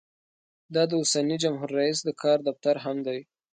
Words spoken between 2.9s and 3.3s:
دی.